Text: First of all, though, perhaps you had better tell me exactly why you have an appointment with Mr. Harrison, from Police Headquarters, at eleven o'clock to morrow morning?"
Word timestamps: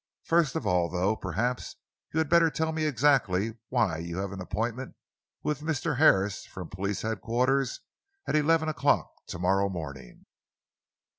First 0.23 0.55
of 0.55 0.65
all, 0.65 0.89
though, 0.89 1.15
perhaps 1.15 1.75
you 2.11 2.17
had 2.17 2.27
better 2.27 2.49
tell 2.49 2.71
me 2.71 2.85
exactly 2.85 3.57
why 3.69 3.99
you 3.99 4.17
have 4.17 4.31
an 4.31 4.41
appointment 4.41 4.95
with 5.43 5.61
Mr. 5.61 5.97
Harrison, 5.97 6.49
from 6.49 6.69
Police 6.69 7.03
Headquarters, 7.03 7.81
at 8.27 8.35
eleven 8.35 8.67
o'clock 8.67 9.13
to 9.27 9.37
morrow 9.37 9.69
morning?" 9.69 10.25